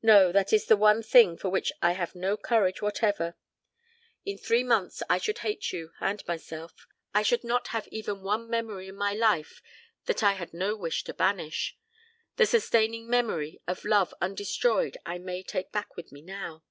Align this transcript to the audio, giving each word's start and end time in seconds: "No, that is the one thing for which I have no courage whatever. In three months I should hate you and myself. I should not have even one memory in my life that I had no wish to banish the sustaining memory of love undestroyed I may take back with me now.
"No, 0.00 0.30
that 0.30 0.52
is 0.52 0.66
the 0.66 0.76
one 0.76 1.02
thing 1.02 1.36
for 1.36 1.48
which 1.48 1.72
I 1.82 1.90
have 1.90 2.14
no 2.14 2.36
courage 2.36 2.80
whatever. 2.80 3.34
In 4.24 4.38
three 4.38 4.62
months 4.62 5.02
I 5.10 5.18
should 5.18 5.38
hate 5.38 5.72
you 5.72 5.90
and 5.98 6.24
myself. 6.28 6.86
I 7.12 7.22
should 7.22 7.42
not 7.42 7.66
have 7.74 7.88
even 7.88 8.22
one 8.22 8.48
memory 8.48 8.86
in 8.86 8.94
my 8.94 9.12
life 9.12 9.60
that 10.04 10.22
I 10.22 10.34
had 10.34 10.54
no 10.54 10.76
wish 10.76 11.02
to 11.02 11.12
banish 11.14 11.76
the 12.36 12.46
sustaining 12.46 13.10
memory 13.10 13.60
of 13.66 13.84
love 13.84 14.14
undestroyed 14.20 14.98
I 15.04 15.18
may 15.18 15.42
take 15.42 15.72
back 15.72 15.96
with 15.96 16.12
me 16.12 16.22
now. 16.22 16.62